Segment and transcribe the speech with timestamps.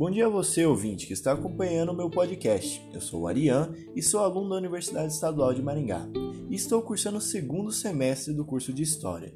[0.00, 2.82] Bom dia a você, ouvinte, que está acompanhando o meu podcast.
[2.90, 6.08] Eu sou o Arian e sou aluno da Universidade Estadual de Maringá
[6.48, 9.34] e estou cursando o segundo semestre do curso de História.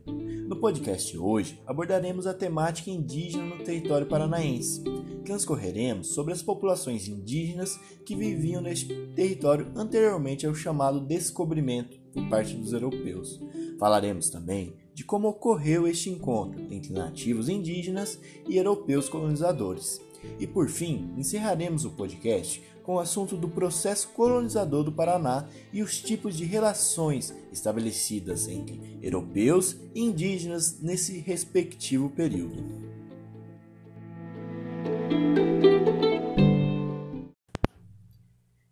[0.48, 4.82] No podcast hoje abordaremos a temática indígena no território paranaense.
[5.22, 12.54] Transcorreremos sobre as populações indígenas que viviam neste território anteriormente ao chamado descobrimento por parte
[12.54, 13.38] dos europeus.
[13.78, 18.18] Falaremos também de como ocorreu este encontro entre nativos indígenas
[18.48, 20.00] e europeus colonizadores.
[20.38, 25.82] E por fim, encerraremos o podcast com o assunto do processo colonizador do Paraná e
[25.82, 32.62] os tipos de relações estabelecidas entre europeus e indígenas nesse respectivo período.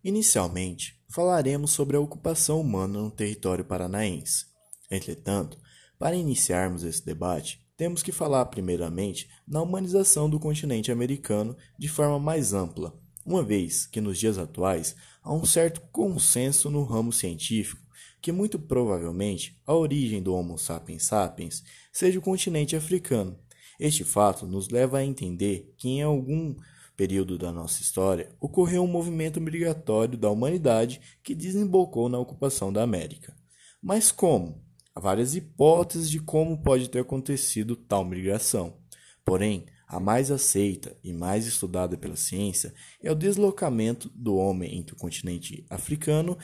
[0.04, 4.46] Inicialmente, falaremos sobre a ocupação humana no território paranaense.
[4.90, 5.58] Entretanto,
[5.98, 12.18] para iniciarmos esse debate, temos que falar primeiramente na humanização do continente americano de forma
[12.18, 17.82] mais ampla, uma vez que nos dias atuais há um certo consenso no ramo científico
[18.22, 23.36] que muito provavelmente a origem do Homo sapiens sapiens seja o continente africano.
[23.80, 26.54] Este fato nos leva a entender que em algum
[26.96, 32.82] período da nossa história ocorreu um movimento migratório da humanidade que desembocou na ocupação da
[32.82, 33.34] América.
[33.82, 34.61] Mas como?
[34.94, 38.76] Há várias hipóteses de como pode ter acontecido tal migração.
[39.24, 44.94] Porém, a mais aceita e mais estudada pela ciência é o deslocamento do homem entre
[44.94, 46.36] o continente africano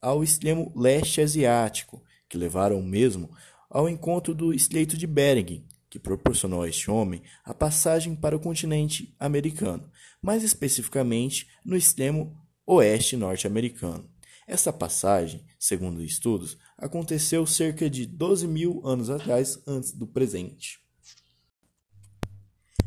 [0.00, 3.30] ao extremo leste asiático, que levaram mesmo
[3.68, 8.40] ao encontro do Estreito de Bering, que proporcionou a este homem a passagem para o
[8.40, 14.08] continente americano, mais especificamente no extremo oeste norte-americano.
[14.46, 20.80] Essa passagem, segundo estudos, aconteceu cerca de 12 mil anos atrás antes do presente.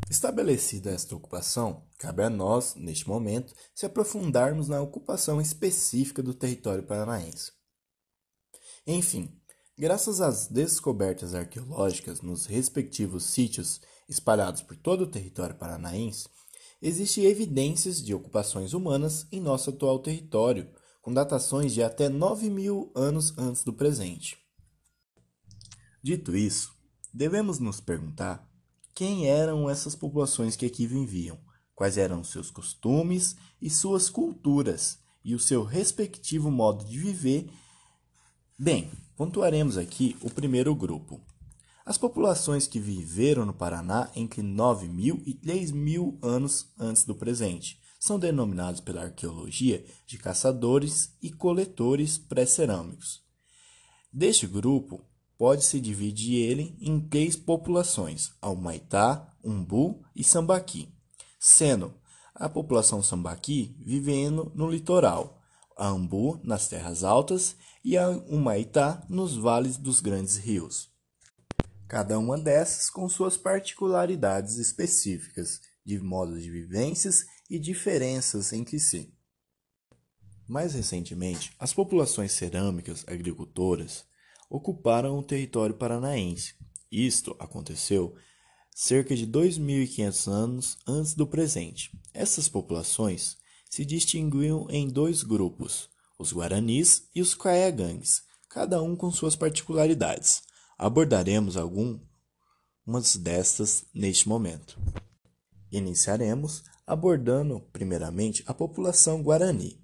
[0.09, 6.83] Estabelecida esta ocupação, cabe a nós, neste momento, se aprofundarmos na ocupação específica do território
[6.83, 7.52] paranaense.
[8.88, 9.39] Enfim,
[9.77, 13.80] graças às descobertas arqueológicas nos respectivos sítios
[14.10, 16.27] espalhados por todo o território paranaense,
[16.82, 20.67] existem evidências de ocupações humanas em nosso atual território,
[21.09, 24.37] com datações de até 9 mil anos antes do presente.
[26.03, 26.71] Dito isso,
[27.11, 28.47] devemos nos perguntar
[28.93, 31.39] quem eram essas populações que aqui viviam,
[31.73, 37.49] quais eram seus costumes e suas culturas e o seu respectivo modo de viver.
[38.55, 41.20] Bem, pontuaremos aqui o primeiro grupo.
[41.83, 47.15] As populações que viveram no Paraná entre 9 mil e 3 mil anos antes do
[47.15, 53.21] presente são denominados pela arqueologia de caçadores e coletores pré-cerâmicos.
[54.11, 55.05] Deste grupo,
[55.37, 60.89] pode-se dividir ele em três populações: Almaitá, Umbu e Sambaqui,
[61.38, 61.93] sendo
[62.33, 65.42] a população Sambaqui vivendo no litoral,
[65.76, 70.89] a Umbu nas terras altas e a Humaitá nos vales dos grandes rios.
[71.88, 79.14] Cada uma dessas com suas particularidades específicas de modos de vivências e diferenças entre si.
[80.48, 84.05] Mais recentemente, as populações cerâmicas agricultoras
[84.49, 86.55] ocuparam o território paranaense.
[86.92, 88.15] Isto aconteceu
[88.73, 91.92] cerca de 2.500 anos antes do presente.
[92.14, 93.38] Essas populações
[93.70, 100.42] se distinguiam em dois grupos, os Guaranis e os Caiagangues, cada um com suas particularidades.
[100.77, 102.02] Abordaremos algumas
[103.17, 104.80] destas neste momento.
[105.71, 109.80] Iniciaremos abordando, primeiramente, a população guarani.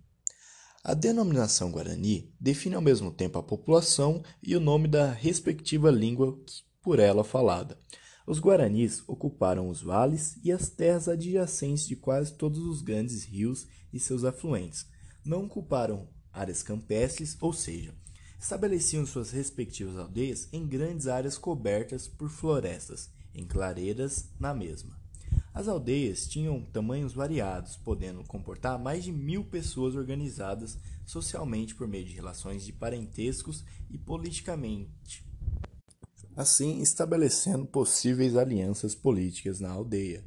[0.83, 6.35] A denominação guarani define ao mesmo tempo a população e o nome da respectiva língua
[6.81, 7.77] por ela falada.
[8.25, 13.67] Os guaranis ocuparam os vales e as terras adjacentes de quase todos os grandes rios
[13.93, 14.87] e seus afluentes.
[15.23, 17.93] Não ocuparam áreas campestres, ou seja,
[18.39, 25.04] estabeleciam suas respectivas aldeias em grandes áreas cobertas por florestas, em clareiras na mesma.
[25.55, 32.03] As aldeias tinham tamanhos variados, podendo comportar mais de mil pessoas organizadas socialmente por meio
[32.03, 35.25] de relações de parentescos e politicamente,
[36.35, 40.25] assim estabelecendo possíveis alianças políticas na aldeia.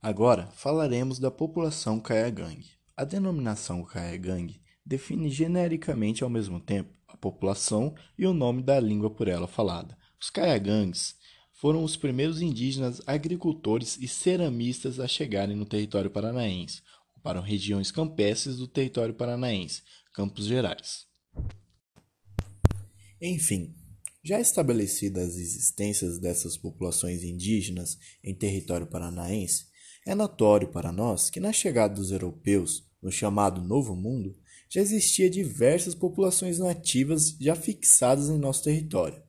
[0.00, 2.64] Agora falaremos da população Kayagang.
[2.96, 9.10] A denominação Kayagang define genericamente ao mesmo tempo a população e o nome da língua
[9.10, 9.94] por ela falada.
[10.18, 11.17] Os Kayagangs
[11.60, 16.82] foram os primeiros indígenas agricultores e ceramistas a chegarem no território paranaense.
[17.10, 19.82] Ocuparam regiões campestres do território paranaense,
[20.14, 21.06] Campos Gerais.
[23.20, 23.74] Enfim,
[24.24, 29.66] Já estabelecidas as existências dessas populações indígenas em território paranaense,
[30.06, 34.36] é notório para nós que na chegada dos europeus no chamado Novo Mundo,
[34.68, 39.22] já existia diversas populações nativas já fixadas em nosso território.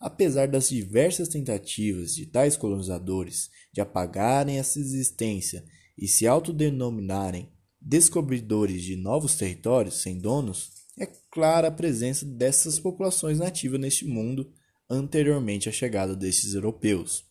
[0.00, 5.62] Apesar das diversas tentativas de tais colonizadores de apagarem essa existência
[5.96, 13.38] e se autodenominarem descobridores de novos territórios sem donos, é clara a presença dessas populações
[13.38, 14.50] nativas neste mundo
[14.88, 17.28] anteriormente à chegada destes europeus.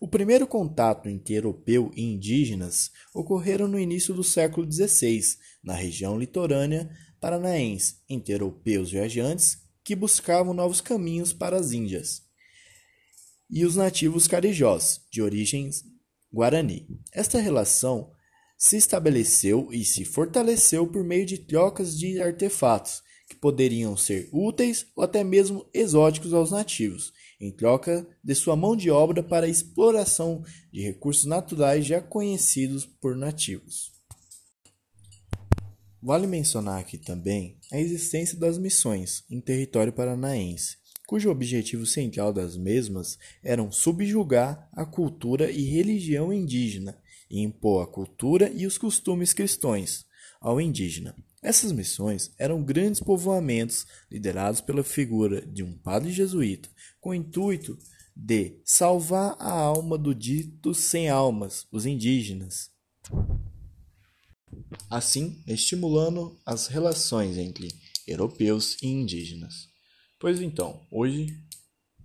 [0.00, 5.20] O primeiro contato entre europeu e indígenas ocorreram no início do século XVI,
[5.62, 6.90] na região litorânea
[7.20, 12.22] paranaense, entre europeus viajantes que buscavam novos caminhos para as Índias,
[13.50, 15.84] e os nativos carijós, de origens
[16.32, 16.88] guarani.
[17.12, 18.10] Esta relação
[18.56, 24.86] se estabeleceu e se fortaleceu por meio de trocas de artefatos, que poderiam ser úteis
[24.96, 29.48] ou até mesmo exóticos aos nativos, em troca de sua mão de obra para a
[29.48, 30.42] exploração
[30.72, 33.93] de recursos naturais já conhecidos por nativos.
[36.06, 42.58] Vale mencionar aqui também a existência das missões em território paranaense, cujo objetivo central das
[42.58, 46.94] mesmas era subjugar a cultura e religião indígena
[47.30, 50.04] e impor a cultura e os costumes cristãos
[50.42, 51.16] ao indígena.
[51.42, 56.68] Essas missões eram grandes povoamentos liderados pela figura de um padre jesuíta,
[57.00, 57.78] com o intuito
[58.14, 62.73] de salvar a alma do dito sem almas, os indígenas.
[64.90, 67.68] Assim, estimulando as relações entre
[68.06, 69.68] europeus e indígenas.
[70.18, 71.38] Pois então, hoje,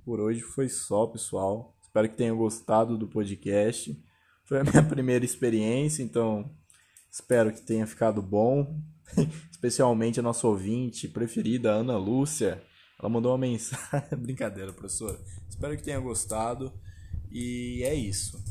[0.04, 1.78] por hoje foi só, pessoal.
[1.82, 3.98] Espero que tenham gostado do podcast.
[4.46, 6.50] Foi a minha primeira experiência, então
[7.12, 8.82] espero que tenha ficado bom.
[9.52, 12.62] especialmente a nossa ouvinte preferida, Ana Lúcia.
[13.00, 14.18] Ela mandou uma mensagem.
[14.18, 15.20] Brincadeira, professora.
[15.50, 16.72] Espero que tenha gostado.
[17.32, 18.42] E é isso.